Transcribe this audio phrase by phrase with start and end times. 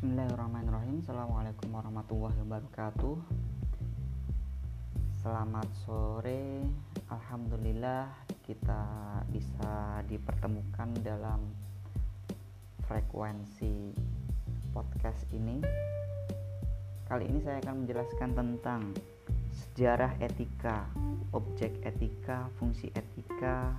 [0.00, 1.04] Bismillahirrahmanirrahim.
[1.04, 3.20] Assalamualaikum warahmatullahi wabarakatuh.
[5.20, 6.64] Selamat sore.
[7.12, 8.08] Alhamdulillah
[8.40, 8.80] kita
[9.28, 11.52] bisa dipertemukan dalam
[12.88, 13.92] frekuensi
[14.72, 15.60] podcast ini.
[17.04, 18.96] Kali ini saya akan menjelaskan tentang
[19.52, 20.88] sejarah etika,
[21.36, 23.76] objek etika, fungsi etika,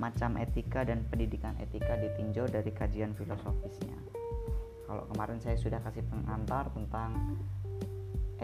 [0.00, 4.11] macam etika dan pendidikan etika ditinjau dari kajian filosofisnya.
[4.92, 7.40] Kalau kemarin saya sudah kasih pengantar tentang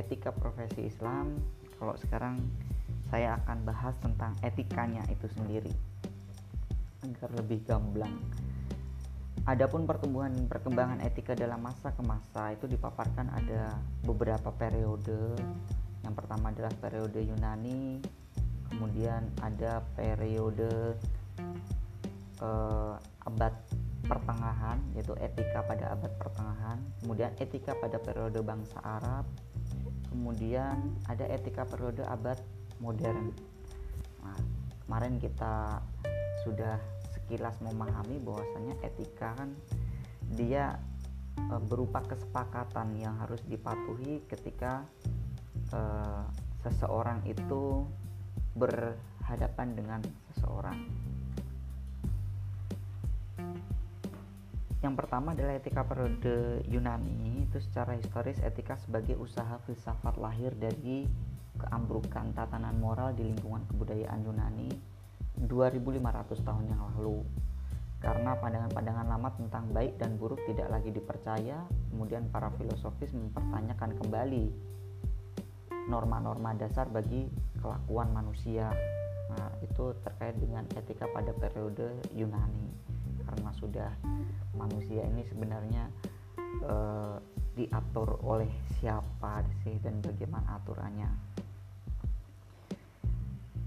[0.01, 1.37] etika profesi Islam,
[1.77, 2.41] kalau sekarang
[3.13, 5.69] saya akan bahas tentang etikanya itu sendiri
[7.05, 8.17] agar lebih gamblang.
[9.45, 13.77] Adapun pertumbuhan perkembangan etika dalam masa ke masa itu dipaparkan ada
[14.09, 15.37] beberapa periode.
[16.01, 18.01] Yang pertama adalah periode Yunani,
[18.73, 20.97] kemudian ada periode
[22.41, 22.97] uh,
[23.29, 23.53] abad
[24.09, 29.29] pertengahan yaitu etika pada abad pertengahan kemudian etika pada periode bangsa Arab
[30.09, 32.41] kemudian ada etika periode abad
[32.81, 33.35] modern.
[34.25, 34.39] Nah,
[34.87, 35.83] kemarin kita
[36.47, 36.81] sudah
[37.13, 39.53] sekilas memahami bahwasanya etika kan
[40.33, 40.81] dia
[41.37, 44.87] e, berupa kesepakatan yang harus dipatuhi ketika
[45.75, 45.81] e,
[46.65, 47.85] seseorang itu
[48.57, 50.01] berhadapan dengan
[50.33, 50.79] seseorang
[54.79, 61.03] Yang pertama adalah etika periode Yunani itu secara historis etika sebagai usaha filsafat lahir dari
[61.59, 64.71] keambrukan tatanan moral di lingkungan kebudayaan Yunani
[65.43, 67.27] 2500 tahun yang lalu.
[67.99, 74.55] Karena pandangan-pandangan lama tentang baik dan buruk tidak lagi dipercaya kemudian para filosofis mempertanyakan kembali
[75.91, 77.27] norma-norma dasar bagi
[77.59, 78.71] kelakuan manusia.
[79.35, 82.88] Nah itu terkait dengan etika pada periode Yunani
[83.39, 83.91] karena sudah
[84.59, 85.87] manusia ini sebenarnya
[86.67, 87.23] uh,
[87.55, 88.51] diatur oleh
[88.83, 91.07] siapa sih dan bagaimana aturannya.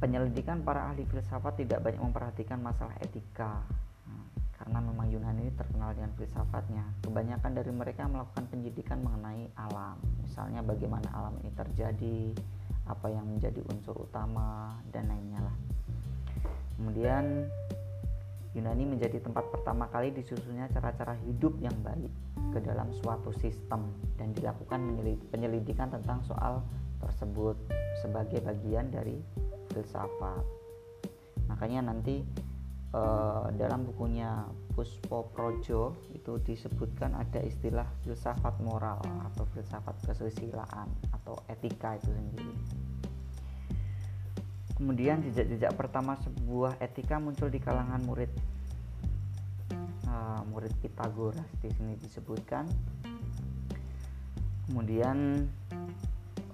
[0.04, 3.64] Penyelidikan para ahli filsafat tidak banyak memperhatikan masalah etika
[4.04, 4.26] nah,
[4.60, 6.84] karena memang Yunani ini terkenal dengan filsafatnya.
[7.08, 12.36] Kebanyakan dari mereka melakukan penyidikan mengenai alam, misalnya bagaimana alam ini terjadi,
[12.92, 15.58] apa yang menjadi unsur utama dan lainnya lah.
[16.76, 17.48] Kemudian
[18.52, 22.12] Yunani menjadi tempat pertama kali disusunnya cara-cara hidup yang baik
[22.52, 25.00] ke dalam suatu sistem dan dilakukan
[25.32, 26.60] penyelidikan tentang soal
[27.00, 27.56] tersebut
[28.04, 29.24] sebagai bagian dari
[29.72, 30.44] filsafat.
[31.48, 32.20] Makanya nanti
[32.92, 39.00] eh, dalam bukunya Puspo Projo itu disebutkan ada istilah filsafat moral
[39.32, 42.56] atau filsafat kesusilaan atau etika itu sendiri.
[44.82, 48.34] Kemudian jejak-jejak pertama sebuah etika muncul di kalangan murid
[50.10, 52.66] uh, murid Pitagoras di sini disebutkan.
[54.66, 55.46] Kemudian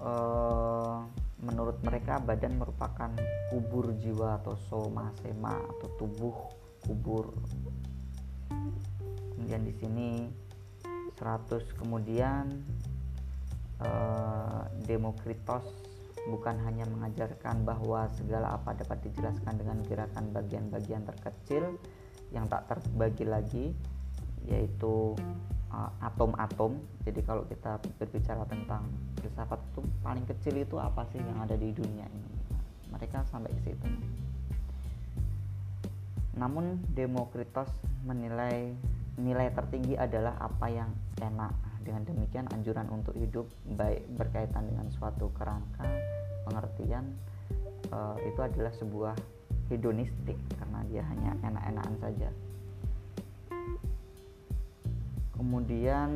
[0.04, 1.08] uh,
[1.40, 3.08] menurut mereka badan merupakan
[3.48, 6.36] kubur jiwa atau soma sema atau tubuh
[6.84, 7.32] kubur.
[9.32, 10.08] Kemudian di sini
[11.16, 12.44] 100 kemudian
[13.80, 15.64] uh, Demokritos
[16.28, 21.80] bukan hanya mengajarkan bahwa segala apa dapat dijelaskan dengan gerakan bagian-bagian terkecil
[22.30, 23.66] yang tak terbagi lagi
[24.44, 25.16] yaitu
[25.72, 26.76] uh, atom-atom.
[26.76, 28.84] Uh, Jadi kalau kita berbicara tentang
[29.20, 32.38] filsafat itu paling kecil itu apa sih yang ada di dunia ini?
[32.88, 33.88] mereka sampai ke situ.
[36.38, 37.68] Namun Demokritos
[38.06, 38.72] menilai
[39.18, 41.52] nilai tertinggi adalah apa yang enak.
[41.88, 45.88] Dengan demikian anjuran untuk hidup baik berkaitan dengan suatu kerangka
[46.44, 47.16] pengertian
[47.88, 49.16] uh, itu adalah sebuah
[49.72, 52.28] hedonistik karena dia hanya enak-enakan saja.
[55.32, 56.10] Kemudian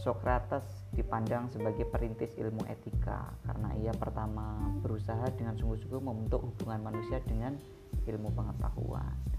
[0.00, 0.64] Socrates
[0.96, 7.52] dipandang sebagai perintis ilmu etika karena ia pertama berusaha dengan sungguh-sungguh membentuk hubungan manusia dengan
[8.08, 9.33] ilmu pengetahuan.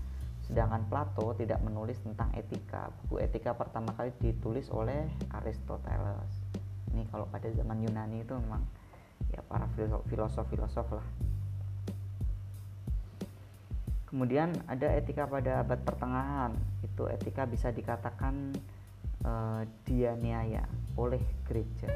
[0.45, 2.93] Sedangkan Plato tidak menulis tentang etika.
[3.03, 6.34] Buku etika pertama kali ditulis oleh Aristoteles.
[6.93, 8.61] Ini kalau pada zaman Yunani itu memang
[9.34, 9.66] ya para
[10.08, 11.08] filosof-filosof lah
[14.16, 16.55] kemudian ada etika pada abad pertengahan
[16.85, 18.55] itu etika bisa dikatakan
[19.28, 20.64] uh, dianiaya
[20.96, 21.91] oleh gereja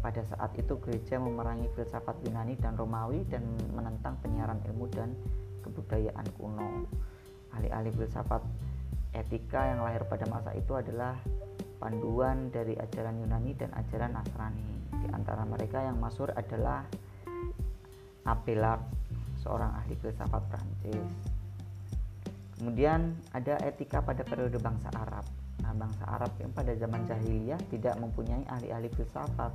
[0.00, 3.44] pada saat itu gereja memerangi filsafat Yunani dan Romawi dan
[3.76, 5.12] menentang penyiaran ilmu dan
[5.60, 6.88] kebudayaan kuno
[7.56, 8.42] ahli-ahli filsafat
[9.14, 11.18] etika yang lahir pada masa itu adalah
[11.82, 14.70] panduan dari ajaran Yunani dan ajaran Nasrani
[15.00, 16.84] di antara mereka yang masuk adalah
[18.28, 18.84] Abelard,
[19.40, 21.08] seorang ahli filsafat Prancis.
[22.60, 25.24] Kemudian ada etika pada periode bangsa Arab.
[25.64, 29.52] Nah, bangsa Arab yang pada zaman jahiliyah tidak mempunyai ahli-ahli filsafat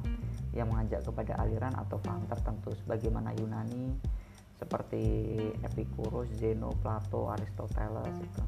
[0.58, 3.94] yang mengajak kepada aliran atau paham tertentu sebagaimana Yunani
[4.56, 5.04] seperti
[5.64, 8.44] Epicurus, Zeno, Plato, Aristoteles itu.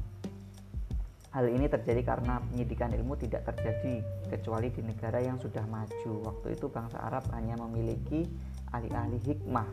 [1.28, 4.00] Hal ini terjadi karena penyidikan ilmu tidak terjadi
[4.32, 6.24] kecuali di negara yang sudah maju.
[6.24, 8.24] Waktu itu bangsa Arab hanya memiliki
[8.72, 9.68] ahli-ahli hikmah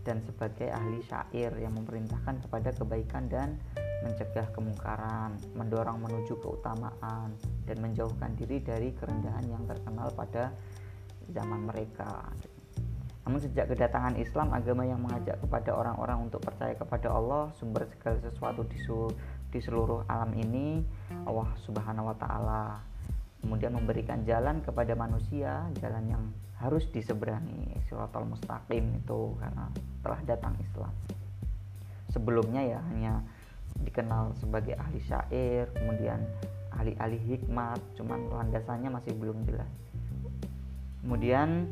[0.00, 3.60] dan sebagai ahli syair yang memerintahkan kepada kebaikan dan
[4.00, 7.36] mencegah kemungkaran, mendorong menuju keutamaan,
[7.68, 10.56] dan menjauhkan diri dari kerendahan yang terkenal pada
[11.28, 12.32] zaman mereka.
[13.30, 18.18] Namun sejak kedatangan Islam, agama yang mengajak kepada orang-orang untuk percaya kepada Allah, sumber segala
[18.26, 18.74] sesuatu di,
[19.54, 20.82] di seluruh alam ini,
[21.30, 22.82] Allah Subhanahu wa taala.
[23.38, 26.24] Kemudian memberikan jalan kepada manusia, jalan yang
[26.58, 29.70] harus diseberangi, siratal mustaqim itu karena
[30.02, 30.90] telah datang Islam.
[32.10, 33.22] Sebelumnya ya hanya
[33.86, 36.18] dikenal sebagai ahli syair, kemudian
[36.74, 39.70] ahli-ahli hikmat, cuman landasannya masih belum jelas.
[41.06, 41.70] Kemudian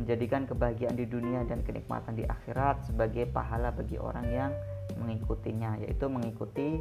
[0.00, 4.52] menjadikan kebahagiaan di dunia dan kenikmatan di akhirat sebagai pahala bagi orang yang
[4.96, 6.80] mengikutinya, yaitu mengikuti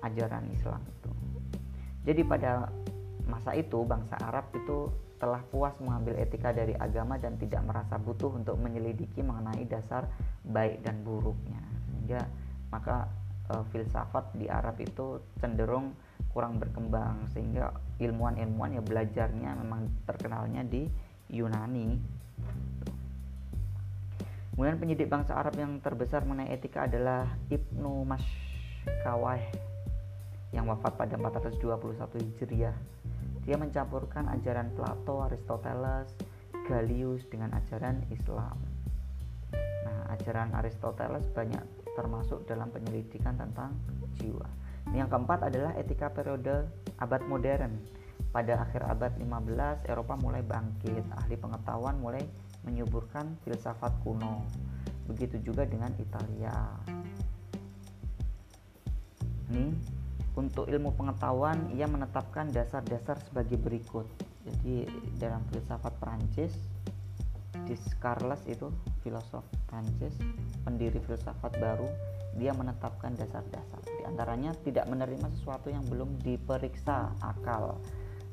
[0.00, 1.10] ajaran Islam itu.
[2.04, 2.68] Jadi pada
[3.24, 8.36] masa itu bangsa Arab itu telah puas mengambil etika dari agama dan tidak merasa butuh
[8.36, 10.04] untuk menyelidiki mengenai dasar
[10.44, 11.60] baik dan buruknya.
[11.88, 12.28] Sehingga
[12.68, 13.08] maka
[13.48, 15.96] e, filsafat di Arab itu cenderung
[16.28, 17.72] kurang berkembang sehingga
[18.02, 20.90] ilmuwan-ilmuwan ya belajarnya memang terkenalnya di
[21.32, 21.96] Yunani.
[24.54, 29.42] Kemudian penyidik bangsa Arab yang terbesar mengenai etika adalah Ibnu Mashkawah
[30.54, 32.76] yang wafat pada 421 Hijriah.
[33.42, 36.14] Dia mencampurkan ajaran Plato, Aristoteles,
[36.70, 38.56] Galius dengan ajaran Islam.
[39.84, 41.60] Nah, ajaran Aristoteles banyak
[41.98, 43.74] termasuk dalam penyelidikan tentang
[44.16, 44.46] jiwa.
[44.94, 46.70] Yang keempat adalah etika periode
[47.02, 47.74] abad modern.
[48.34, 52.18] Pada akhir abad 15, Eropa mulai bangkit, ahli pengetahuan mulai
[52.66, 54.42] menyuburkan filsafat kuno.
[55.06, 56.74] Begitu juga dengan Italia.
[59.54, 59.70] Ini
[60.34, 64.10] untuk ilmu pengetahuan ia menetapkan dasar-dasar sebagai berikut.
[64.42, 64.82] Jadi
[65.14, 66.58] dalam filsafat Prancis
[67.70, 68.66] Descartes itu
[69.06, 70.18] filosof Prancis,
[70.66, 71.86] pendiri filsafat baru,
[72.34, 73.78] dia menetapkan dasar-dasar.
[73.86, 77.78] Di antaranya tidak menerima sesuatu yang belum diperiksa akal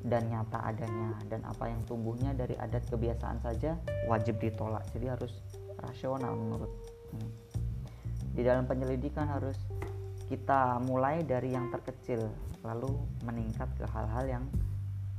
[0.01, 3.77] dan nyata adanya dan apa yang tumbuhnya dari adat kebiasaan saja
[4.09, 4.85] wajib ditolak.
[4.93, 5.33] Jadi harus
[5.77, 6.71] rasional menurut
[7.13, 7.29] ini.
[8.31, 9.57] Di dalam penyelidikan harus
[10.31, 12.31] kita mulai dari yang terkecil
[12.63, 12.93] lalu
[13.27, 14.45] meningkat ke hal-hal yang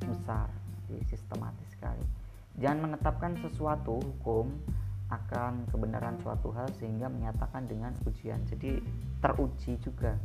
[0.02, 0.49] besar.
[0.88, 2.23] Jadi sistematis sekali
[2.61, 4.52] Jangan menetapkan sesuatu hukum
[5.08, 8.44] akan kebenaran suatu hal sehingga menyatakan dengan ujian.
[8.44, 8.81] Jadi
[9.25, 10.17] teruji juga.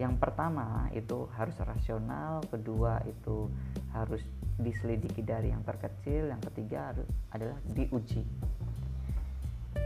[0.00, 3.52] Yang pertama itu harus rasional, kedua itu
[3.94, 4.22] harus
[4.60, 6.94] diselidiki dari yang terkecil, yang ketiga
[7.32, 8.22] adalah diuji.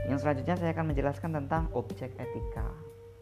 [0.05, 2.69] Yang selanjutnya saya akan menjelaskan tentang objek etika.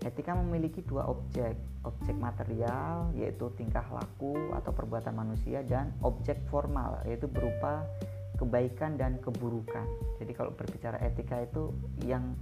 [0.02, 1.54] Etika memiliki dua objek,
[1.86, 7.86] objek material yaitu tingkah laku atau perbuatan manusia dan objek formal yaitu berupa
[8.34, 9.86] kebaikan dan keburukan.
[10.18, 11.70] Jadi kalau berbicara etika itu
[12.02, 12.34] yang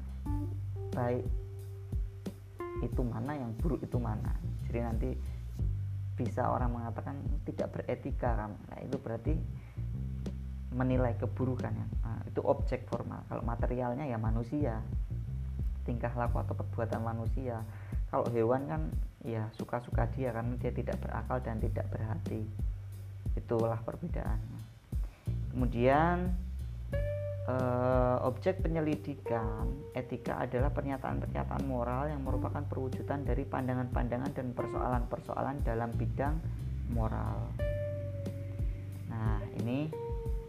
[0.97, 1.29] baik
[2.81, 4.33] itu mana, yang buruk itu mana.
[4.65, 5.11] Jadi nanti
[6.21, 7.17] bisa orang mengatakan
[7.49, 8.53] tidak beretika kan.
[8.69, 9.35] Nah, itu berarti
[10.77, 11.87] menilai keburukan ya.
[12.05, 13.25] Nah, itu objek formal.
[13.33, 14.85] Kalau materialnya ya manusia.
[15.89, 17.65] Tingkah laku atau perbuatan manusia.
[18.13, 18.83] Kalau hewan kan
[19.25, 22.45] ya suka-suka dia karena dia tidak berakal dan tidak berhati.
[23.33, 24.61] Itulah perbedaannya
[25.51, 26.31] kemudian
[27.51, 29.67] eh, objek penyelidikan
[29.97, 36.39] etika adalah pernyataan-pernyataan moral yang merupakan perwujudan dari pandangan-pandangan dan persoalan-persoalan dalam bidang
[36.95, 37.51] moral.
[39.11, 39.91] Nah, ini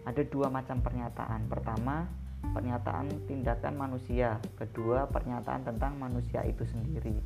[0.05, 1.49] ada dua macam pernyataan.
[1.49, 2.05] Pertama,
[2.53, 4.37] pernyataan tindakan manusia.
[4.57, 7.17] Kedua, pernyataan tentang manusia itu sendiri.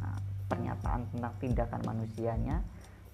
[0.00, 0.16] Nah,
[0.48, 2.60] pernyataan tentang tindakan manusianya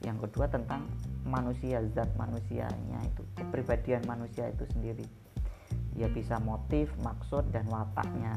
[0.04, 0.84] yang kedua tentang
[1.24, 5.06] manusia zat manusianya itu kepribadian manusia itu sendiri
[5.94, 8.34] ya bisa motif maksud dan wataknya.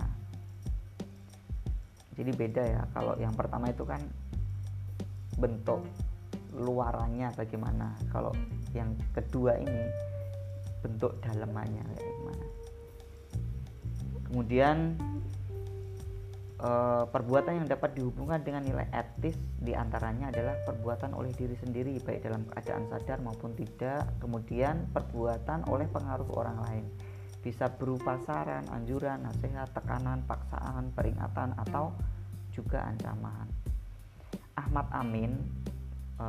[2.18, 4.02] Jadi beda ya kalau yang pertama itu kan
[5.38, 5.86] bentuk
[6.54, 7.94] luarannya bagaimana.
[8.10, 8.34] Kalau
[8.74, 9.86] yang kedua ini
[10.82, 12.46] bentuk dalamannya kayak gimana.
[14.28, 14.78] Kemudian
[16.58, 16.70] e,
[17.10, 22.26] perbuatan yang dapat dihubungkan dengan nilai etis di antaranya adalah perbuatan oleh diri sendiri baik
[22.26, 24.10] dalam keadaan sadar maupun tidak.
[24.18, 26.86] Kemudian perbuatan oleh pengaruh orang lain
[27.48, 31.96] bisa berupa saran, anjuran, nasihat, tekanan, paksaan, peringatan atau
[32.52, 33.48] juga ancaman.
[34.60, 35.40] Ahmad Amin
[36.20, 36.28] e,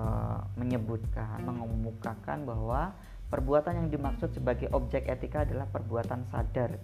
[0.54, 2.94] menyebutkan mengemukakan bahwa
[3.34, 6.78] perbuatan yang dimaksud sebagai objek etika adalah perbuatan sadar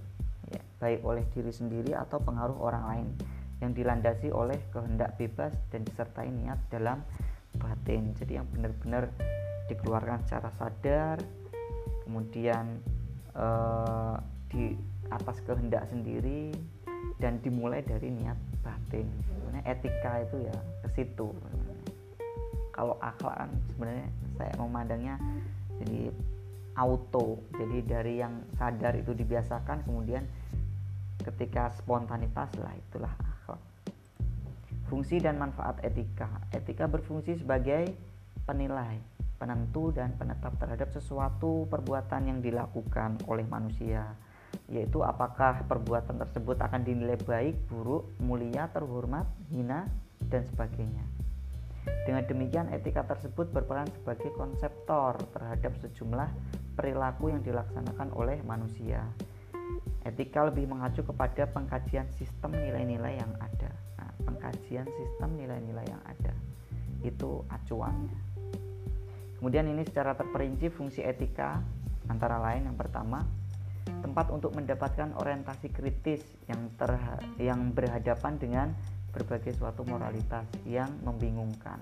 [0.50, 3.08] ya, baik oleh diri sendiri atau pengaruh orang lain
[3.62, 7.06] yang dilandasi oleh kehendak bebas dan disertai niat dalam
[7.54, 8.18] batin.
[8.18, 9.14] Jadi yang benar-benar
[9.70, 11.22] dikeluarkan secara sadar
[12.04, 12.82] kemudian
[13.34, 13.46] e,
[14.50, 14.64] di
[15.10, 16.54] atas kehendak sendiri
[17.18, 19.06] dan dimulai dari niat batin.
[19.28, 21.28] Sebenarnya etika itu ya ke situ.
[22.74, 25.14] Kalau akhlak kan sebenarnya saya memandangnya
[25.82, 26.10] jadi
[26.74, 27.38] auto.
[27.54, 30.26] Jadi dari yang sadar itu dibiasakan kemudian
[31.22, 33.62] ketika spontanitas lah itulah akhlak.
[34.90, 36.28] Fungsi dan manfaat etika.
[36.50, 37.94] Etika berfungsi sebagai
[38.44, 39.13] penilai
[39.44, 44.16] penentu dan penetap terhadap sesuatu perbuatan yang dilakukan oleh manusia
[44.72, 49.84] yaitu apakah perbuatan tersebut akan dinilai baik, buruk, mulia, terhormat, hina,
[50.30, 51.04] dan sebagainya.
[52.08, 56.30] Dengan demikian, etika tersebut berperan sebagai konseptor terhadap sejumlah
[56.80, 59.04] perilaku yang dilaksanakan oleh manusia.
[60.04, 63.72] Etika lebih mengacu kepada pengkajian sistem nilai-nilai yang ada.
[64.00, 66.32] Nah, pengkajian sistem nilai-nilai yang ada
[67.04, 68.33] itu acuannya.
[69.44, 71.60] Kemudian ini secara terperinci fungsi etika
[72.08, 73.20] antara lain yang pertama
[74.00, 78.72] tempat untuk mendapatkan orientasi kritis yang terha yang berhadapan dengan
[79.12, 81.76] berbagai suatu moralitas yang membingungkan.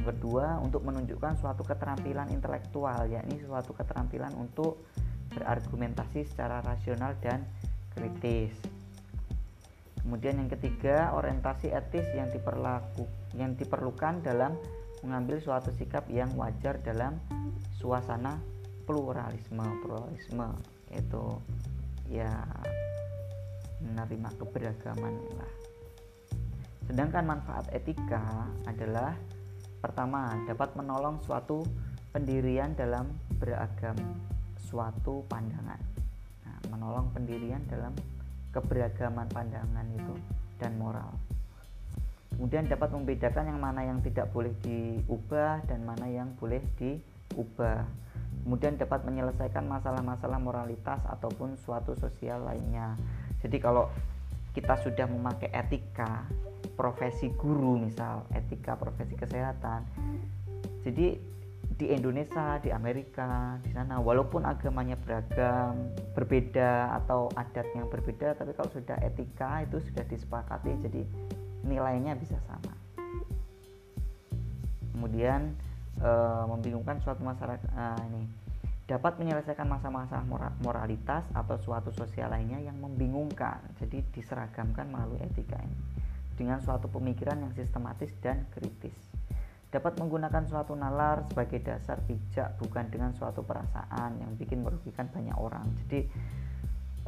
[0.00, 4.80] Kedua, untuk menunjukkan suatu keterampilan intelektual, yakni suatu keterampilan untuk
[5.36, 7.44] berargumentasi secara rasional dan
[7.92, 8.56] kritis.
[10.00, 13.04] Kemudian yang ketiga, orientasi etis yang diperlaku
[13.36, 14.56] yang diperlukan dalam
[15.02, 17.18] mengambil suatu sikap yang wajar dalam
[17.78, 18.38] suasana
[18.88, 20.48] pluralisme, pluralisme
[20.90, 21.24] itu
[22.08, 22.32] ya
[23.84, 25.52] menerima keberagaman lah.
[26.88, 29.12] Sedangkan manfaat etika adalah
[29.78, 31.62] pertama dapat menolong suatu
[32.10, 33.94] pendirian dalam beragam
[34.56, 35.78] suatu pandangan.
[36.48, 37.92] Nah, menolong pendirian dalam
[38.50, 40.16] keberagaman pandangan itu
[40.58, 41.12] dan moral
[42.38, 47.82] kemudian dapat membedakan yang mana yang tidak boleh diubah dan mana yang boleh diubah
[48.46, 52.94] kemudian dapat menyelesaikan masalah-masalah moralitas ataupun suatu sosial lainnya.
[53.42, 53.90] Jadi kalau
[54.56, 56.24] kita sudah memakai etika
[56.74, 59.86] profesi guru misal etika profesi kesehatan
[60.82, 61.18] jadi
[61.78, 68.50] di Indonesia di Amerika di sana walaupun agamanya beragam berbeda atau adat yang berbeda tapi
[68.58, 71.02] kalau sudah etika itu sudah disepakati jadi
[71.66, 72.74] nilainya bisa sama
[74.98, 75.54] kemudian
[76.02, 76.10] e,
[76.50, 78.22] membingungkan suatu masyarakat e, ini
[78.88, 80.24] dapat menyelesaikan masa-masa
[80.64, 83.60] moralitas atau suatu sosial lainnya yang membingungkan.
[83.76, 85.76] Jadi diseragamkan melalui etika ini
[86.40, 88.96] dengan suatu pemikiran yang sistematis dan kritis.
[89.68, 95.36] Dapat menggunakan suatu nalar sebagai dasar bijak bukan dengan suatu perasaan yang bikin merugikan banyak
[95.36, 95.68] orang.
[95.84, 96.08] Jadi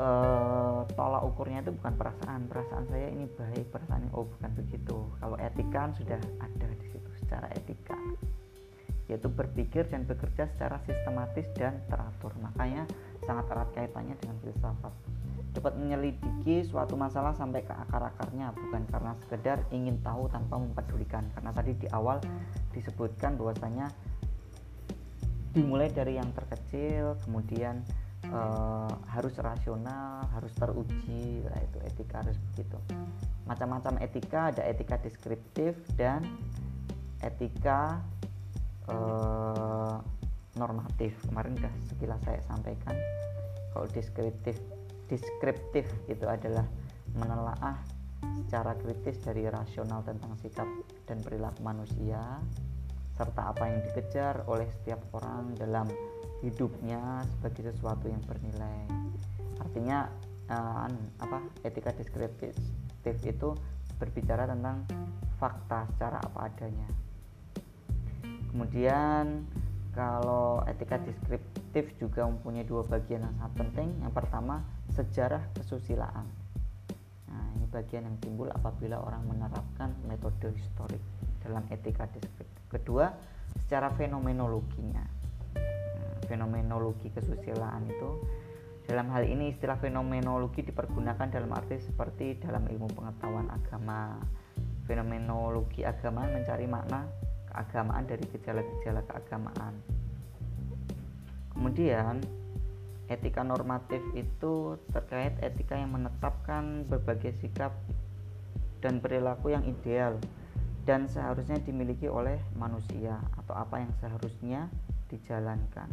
[0.00, 2.48] eh, tolak ukurnya itu bukan perasaan.
[2.48, 4.96] Perasaan saya ini baik, perasaan ini oh bukan begitu.
[5.20, 7.98] Kalau etika sudah ada di situ secara etika
[9.10, 12.30] yaitu berpikir dan bekerja secara sistematis dan teratur.
[12.38, 12.86] Makanya
[13.26, 14.94] sangat erat kaitannya dengan filsafat.
[15.50, 21.26] Dapat menyelidiki suatu masalah sampai ke akar-akarnya bukan karena sekedar ingin tahu tanpa mempedulikan.
[21.34, 22.22] Karena tadi di awal
[22.70, 23.90] disebutkan bahwasanya
[25.50, 27.82] dimulai dari yang terkecil, kemudian
[28.30, 28.40] e,
[29.10, 32.78] harus rasional, harus teruji, nah itu etika harus begitu.
[33.50, 36.22] Macam-macam etika ada etika deskriptif dan
[37.20, 38.00] etika
[38.88, 39.96] eh,
[40.56, 42.96] normatif kemarin sudah sekilas saya sampaikan
[43.70, 44.56] kalau deskriptif
[45.06, 46.66] deskriptif itu adalah
[47.14, 47.78] menelaah
[48.44, 50.66] secara kritis dari rasional tentang sikap
[51.06, 52.20] dan perilaku manusia
[53.14, 55.86] serta apa yang dikejar oleh setiap orang dalam
[56.40, 58.88] hidupnya sebagai sesuatu yang bernilai.
[59.60, 60.08] Artinya
[60.48, 60.88] uh,
[61.20, 62.56] apa etika deskriptif
[63.04, 63.48] itu
[64.00, 64.88] berbicara tentang
[65.36, 66.88] fakta secara apa adanya.
[68.50, 69.44] Kemudian
[69.92, 73.88] kalau etika deskriptif juga mempunyai dua bagian yang sangat penting.
[74.00, 74.64] Yang pertama
[74.96, 76.26] sejarah kesusilaan.
[77.28, 81.00] Nah ini bagian yang timbul apabila orang menerapkan metode historik
[81.44, 82.64] dalam etika deskriptif.
[82.72, 83.12] Kedua
[83.60, 85.19] secara fenomenologinya
[86.30, 88.22] fenomenologi kesusilaan itu
[88.86, 94.18] dalam hal ini istilah fenomenologi dipergunakan dalam arti seperti dalam ilmu pengetahuan agama
[94.86, 97.06] fenomenologi agama mencari makna
[97.50, 99.74] keagamaan dari gejala-gejala keagamaan.
[101.54, 102.22] Kemudian
[103.10, 107.74] etika normatif itu terkait etika yang menetapkan berbagai sikap
[108.82, 110.18] dan perilaku yang ideal
[110.82, 114.66] dan seharusnya dimiliki oleh manusia atau apa yang seharusnya
[115.10, 115.90] dijalankan.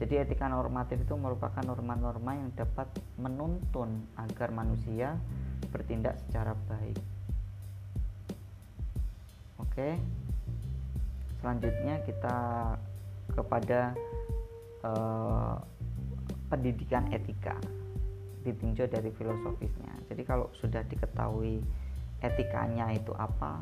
[0.00, 2.88] Jadi etika normatif itu merupakan norma-norma yang dapat
[3.20, 5.14] menuntun agar manusia
[5.68, 6.98] bertindak secara baik.
[9.60, 10.00] Oke.
[11.40, 12.36] Selanjutnya kita
[13.32, 13.96] kepada
[14.84, 15.56] uh,
[16.52, 17.56] pendidikan etika
[18.44, 19.94] ditinjau dari filosofisnya.
[20.08, 21.60] Jadi kalau sudah diketahui
[22.24, 23.60] etikanya itu apa,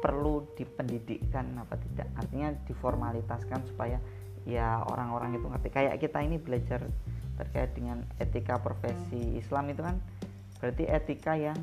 [0.00, 2.08] perlu dipendidikkan apa tidak?
[2.16, 3.98] Artinya diformalitaskan supaya
[4.46, 5.68] ya orang-orang itu ngerti.
[5.72, 6.80] Kayak kita ini belajar
[7.36, 9.96] terkait dengan etika profesi Islam itu kan
[10.56, 11.58] berarti etika yang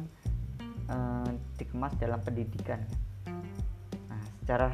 [0.92, 2.84] eh, dikemas dalam pendidikan.
[4.12, 4.70] Nah secara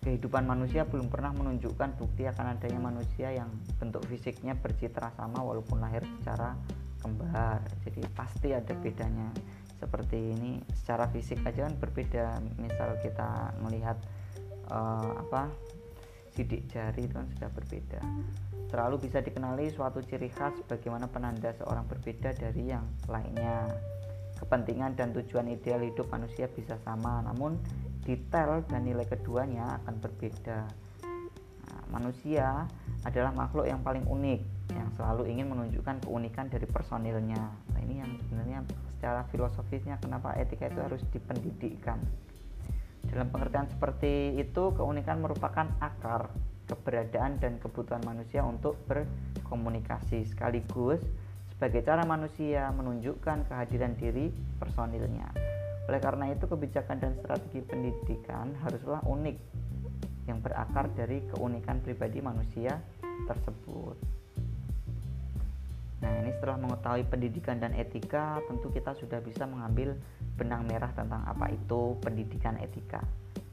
[0.00, 5.78] kehidupan manusia belum pernah menunjukkan bukti akan adanya manusia yang bentuk fisiknya bercitra sama walaupun
[5.78, 6.56] lahir secara
[7.04, 7.60] kembar.
[7.84, 9.28] Jadi pasti ada bedanya
[9.80, 12.38] seperti ini secara fisik aja kan berbeda.
[12.60, 13.96] Misal kita melihat
[14.68, 15.48] uh, apa
[16.36, 18.00] sidik jari itu kan sudah berbeda.
[18.70, 23.66] Selalu bisa dikenali suatu ciri khas bagaimana penanda seorang berbeda dari yang lainnya.
[24.38, 27.60] Kepentingan dan tujuan ideal hidup manusia bisa sama namun
[28.04, 30.64] detail dan nilai keduanya akan berbeda.
[31.66, 32.64] Nah, manusia
[33.04, 34.40] adalah makhluk yang paling unik
[34.72, 37.42] yang selalu ingin menunjukkan keunikan dari personilnya.
[37.74, 38.60] Nah ini yang sebenarnya
[39.00, 41.96] secara filosofisnya kenapa etika itu harus dipendidikkan
[43.08, 46.28] dalam pengertian seperti itu, keunikan merupakan akar
[46.68, 51.00] keberadaan dan kebutuhan manusia untuk berkomunikasi sekaligus
[51.50, 54.30] sebagai cara manusia menunjukkan kehadiran diri
[54.60, 55.32] personilnya.
[55.90, 59.36] Oleh karena itu, kebijakan dan strategi pendidikan haruslah unik
[60.30, 62.78] yang berakar dari keunikan pribadi manusia
[63.26, 64.19] tersebut.
[66.00, 69.96] Nah, ini setelah mengetahui pendidikan dan etika, tentu kita sudah bisa mengambil
[70.40, 73.04] benang merah tentang apa itu pendidikan etika.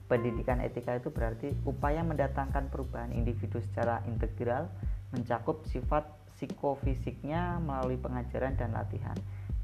[0.07, 4.71] Pendidikan etika itu berarti upaya mendatangkan perubahan individu secara integral,
[5.11, 6.07] mencakup sifat
[6.39, 9.17] psikofisiknya melalui pengajaran dan latihan.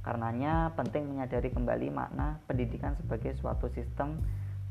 [0.03, 4.19] Karenanya penting menyadari kembali makna pendidikan sebagai suatu sistem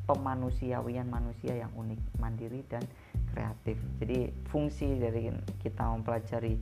[0.05, 2.85] pemanusiawian manusia yang unik, mandiri dan
[3.33, 3.81] kreatif.
[3.97, 5.33] Jadi fungsi dari
[5.65, 6.61] kita mempelajari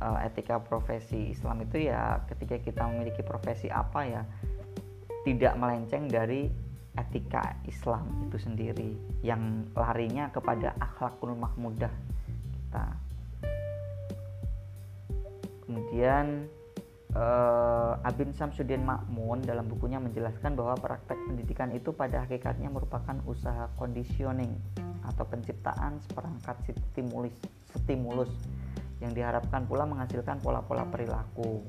[0.00, 4.22] uh, etika profesi Islam itu ya ketika kita memiliki profesi apa ya
[5.22, 6.48] tidak melenceng dari
[6.94, 8.94] etika Islam itu sendiri
[9.26, 11.90] yang larinya kepada akhlakul mahmudah
[12.54, 12.86] kita.
[15.64, 16.46] Kemudian
[17.18, 23.66] uh, Abin Samsudin Makmun dalam bukunya menjelaskan bahwa praktek pendidikan itu pada hakikatnya merupakan usaha
[23.74, 24.54] conditioning
[25.04, 26.56] atau penciptaan seperangkat
[26.92, 27.34] stimulus
[27.76, 28.30] stimulus
[29.04, 31.60] yang diharapkan pula menghasilkan pola-pola perilaku.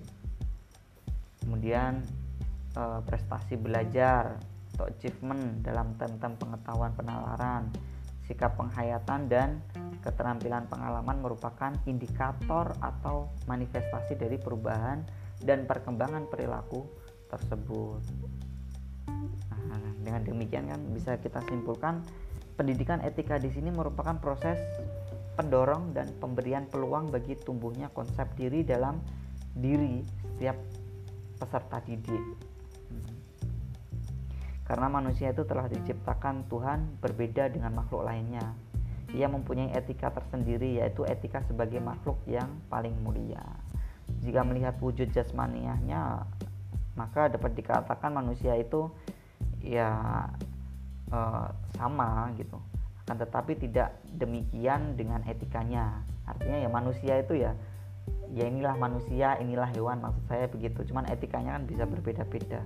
[1.43, 1.99] Kemudian
[2.79, 4.39] uh, prestasi belajar
[4.75, 7.71] atau achievement dalam tentang pengetahuan penalaran,
[8.27, 9.59] sikap penghayatan dan
[10.03, 15.03] keterampilan pengalaman merupakan indikator atau manifestasi dari perubahan
[15.43, 16.87] dan perkembangan perilaku
[17.29, 18.01] tersebut.
[19.65, 22.05] Nah, dengan demikian kan bisa kita simpulkan
[22.55, 24.57] pendidikan etika di sini merupakan proses
[25.35, 28.97] pendorong dan pemberian peluang bagi tumbuhnya konsep diri dalam
[29.55, 30.57] diri setiap
[31.39, 32.55] peserta didik
[34.65, 38.57] karena manusia itu telah diciptakan Tuhan berbeda dengan makhluk lainnya.
[39.13, 43.45] Ia mempunyai etika tersendiri yaitu etika sebagai makhluk yang paling mulia.
[44.25, 46.25] Jika melihat wujud jasmaniahnya,
[46.97, 48.89] maka dapat dikatakan manusia itu
[49.61, 49.93] ya
[51.13, 51.19] e,
[51.77, 52.57] sama gitu.
[53.05, 56.01] Akan tetapi tidak demikian dengan etikanya.
[56.25, 57.53] Artinya ya manusia itu ya
[58.33, 60.81] ya inilah manusia, inilah hewan maksud saya begitu.
[60.89, 62.65] Cuman etikanya kan bisa berbeda-beda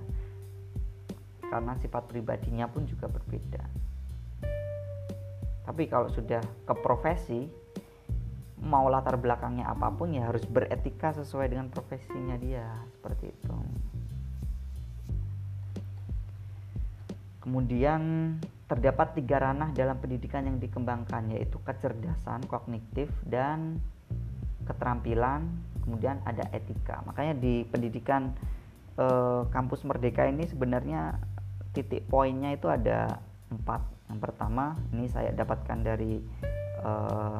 [1.50, 3.62] karena sifat pribadinya pun juga berbeda.
[5.66, 7.50] Tapi kalau sudah ke profesi,
[8.62, 13.54] mau latar belakangnya apa pun ya harus beretika sesuai dengan profesinya dia, seperti itu.
[17.42, 18.00] Kemudian
[18.70, 23.82] terdapat tiga ranah dalam pendidikan yang dikembangkan yaitu kecerdasan kognitif dan
[24.62, 25.50] keterampilan,
[25.82, 27.02] kemudian ada etika.
[27.02, 28.30] Makanya di pendidikan
[28.94, 31.18] eh, kampus Merdeka ini sebenarnya
[31.74, 33.18] titik poinnya itu ada
[33.50, 33.82] empat.
[34.06, 36.18] Yang pertama ini saya dapatkan dari
[36.82, 37.38] uh,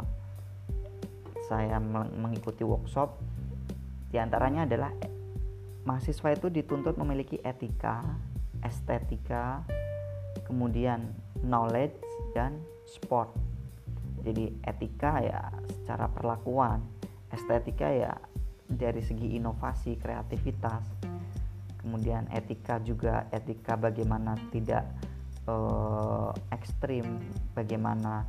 [1.51, 1.83] saya
[2.15, 3.19] mengikuti workshop.
[4.15, 4.95] Di antaranya adalah
[5.83, 8.07] mahasiswa itu dituntut memiliki etika
[8.63, 9.67] estetika
[10.51, 11.15] kemudian
[11.47, 11.95] knowledge
[12.35, 12.59] dan
[12.91, 13.31] sport.
[14.27, 16.83] Jadi etika ya secara perlakuan
[17.31, 18.13] estetika ya
[18.67, 20.85] dari segi inovasi kreativitas.
[21.81, 24.85] Kemudian etika juga etika bagaimana tidak
[25.49, 27.25] uh, ekstrim
[27.57, 28.29] bagaimana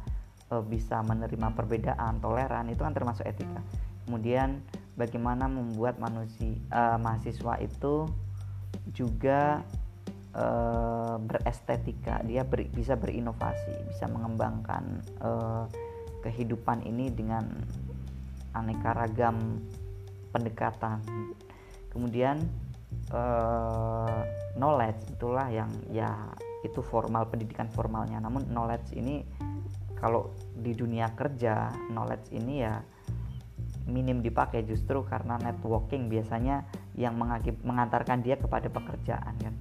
[0.54, 3.60] uh, bisa menerima perbedaan toleran itu kan termasuk etika.
[4.08, 4.64] Kemudian
[4.96, 8.08] bagaimana membuat manusia uh, mahasiswa itu
[8.96, 9.62] juga
[10.36, 15.66] uh, berestetika dia ber, bisa berinovasi bisa mengembangkan uh,
[16.22, 17.44] kehidupan ini dengan
[18.54, 19.64] aneka ragam
[20.32, 21.02] pendekatan.
[21.92, 22.40] Kemudian
[23.12, 24.22] uh,
[24.56, 28.22] knowledge itulah yang ya itu formal pendidikan formalnya.
[28.22, 29.26] Namun knowledge ini
[29.98, 32.82] kalau di dunia kerja knowledge ini ya
[33.90, 37.18] minim dipakai justru karena networking biasanya yang
[37.66, 39.56] mengantarkan dia kepada pekerjaan kan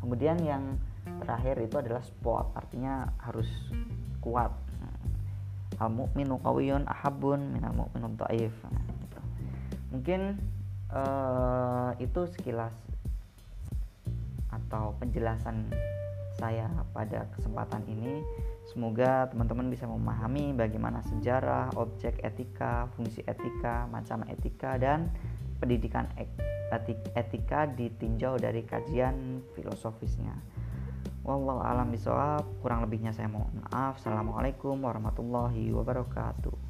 [0.00, 0.76] kemudian yang
[1.22, 3.48] terakhir itu adalah sport artinya harus
[4.20, 4.52] kuat.
[5.76, 8.54] Al mukminu qawiyun ahabun minal mukminun dhaif
[9.04, 9.20] gitu.
[9.92, 10.40] mungkin
[10.88, 12.72] uh, itu sekilas
[14.48, 15.68] atau penjelasan
[16.36, 18.20] saya pada kesempatan ini.
[18.68, 25.08] Semoga teman-teman bisa memahami bagaimana sejarah, objek etika, fungsi etika, macam etika dan
[25.56, 26.10] pendidikan
[27.14, 30.34] etika ditinjau dari kajian filosofisnya.
[31.26, 32.46] Wallahu alam bisawab.
[32.62, 33.98] Kurang lebihnya saya mohon maaf.
[33.98, 36.65] Assalamualaikum warahmatullahi wabarakatuh.